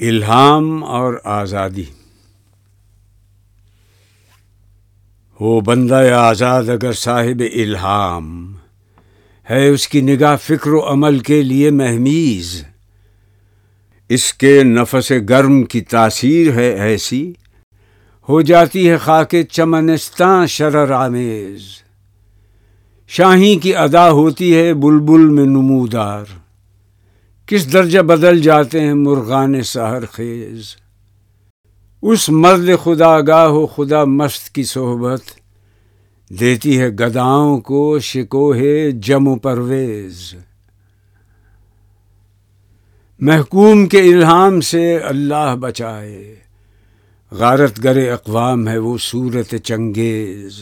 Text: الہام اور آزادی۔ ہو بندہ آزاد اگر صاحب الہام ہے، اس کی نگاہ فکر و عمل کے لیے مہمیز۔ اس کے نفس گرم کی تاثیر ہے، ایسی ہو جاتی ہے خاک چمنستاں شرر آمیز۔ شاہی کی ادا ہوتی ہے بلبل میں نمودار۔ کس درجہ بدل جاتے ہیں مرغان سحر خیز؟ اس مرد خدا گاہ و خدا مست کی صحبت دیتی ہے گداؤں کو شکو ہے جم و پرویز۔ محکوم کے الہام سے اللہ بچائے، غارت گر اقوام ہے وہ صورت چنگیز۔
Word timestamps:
الہام 0.00 0.84
اور 0.84 1.14
آزادی۔ 1.24 1.84
ہو 5.40 5.60
بندہ 5.60 6.10
آزاد 6.12 6.68
اگر 6.68 6.92
صاحب 6.92 7.42
الہام 7.54 8.56
ہے، 9.50 9.68
اس 9.68 9.88
کی 9.88 10.00
نگاہ 10.00 10.36
فکر 10.42 10.70
و 10.70 10.92
عمل 10.92 11.18
کے 11.18 11.42
لیے 11.42 11.70
مہمیز۔ 11.70 12.64
اس 14.08 14.34
کے 14.34 14.62
نفس 14.62 15.12
گرم 15.28 15.62
کی 15.62 15.80
تاثیر 15.80 16.52
ہے، 16.52 16.70
ایسی 16.70 17.32
ہو 18.28 18.40
جاتی 18.40 18.90
ہے 18.90 18.96
خاک 18.96 19.34
چمنستاں 19.50 20.46
شرر 20.46 20.90
آمیز۔ 20.90 21.62
شاہی 23.08 23.56
کی 23.56 23.76
ادا 23.76 24.10
ہوتی 24.10 24.56
ہے 24.56 24.74
بلبل 24.74 25.28
میں 25.28 25.44
نمودار۔ 25.44 26.47
کس 27.48 27.72
درجہ 27.72 27.98
بدل 27.98 28.40
جاتے 28.40 28.80
ہیں 28.80 28.94
مرغان 28.94 29.62
سحر 29.62 30.06
خیز؟ 30.06 30.76
اس 32.02 32.28
مرد 32.28 32.68
خدا 32.84 33.20
گاہ 33.20 33.48
و 33.48 33.66
خدا 33.66 34.04
مست 34.04 34.54
کی 34.54 34.64
صحبت 34.64 35.20
دیتی 36.40 36.80
ہے 36.80 36.88
گداؤں 36.88 37.60
کو 37.60 37.98
شکو 37.98 38.54
ہے 38.54 38.90
جم 38.90 39.28
و 39.28 39.36
پرویز۔ 39.36 40.34
محکوم 43.20 43.86
کے 43.86 43.98
الہام 43.98 44.60
سے 44.60 44.98
اللہ 44.98 45.56
بچائے، 45.60 46.36
غارت 47.32 47.84
گر 47.84 48.12
اقوام 48.12 48.68
ہے 48.68 48.78
وہ 48.78 48.98
صورت 49.00 49.54
چنگیز۔ 49.64 50.60